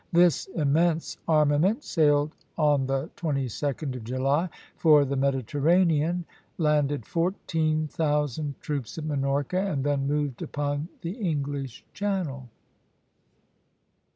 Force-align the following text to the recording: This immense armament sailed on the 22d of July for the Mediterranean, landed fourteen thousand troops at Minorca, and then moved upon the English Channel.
This 0.11 0.47
immense 0.55 1.19
armament 1.27 1.83
sailed 1.83 2.31
on 2.57 2.87
the 2.87 3.11
22d 3.17 3.93
of 3.97 4.03
July 4.03 4.49
for 4.75 5.05
the 5.05 5.15
Mediterranean, 5.15 6.25
landed 6.57 7.05
fourteen 7.05 7.85
thousand 7.87 8.59
troops 8.61 8.97
at 8.97 9.05
Minorca, 9.05 9.59
and 9.61 9.83
then 9.83 10.07
moved 10.07 10.41
upon 10.41 10.89
the 11.01 11.11
English 11.19 11.85
Channel. 11.93 12.49